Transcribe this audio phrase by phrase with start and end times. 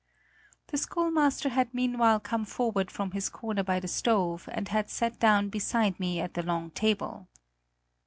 [0.69, 5.19] The schoolmaster had meanwhile come forward from his corner by the stove and had sat
[5.19, 7.27] down beside me at the long table.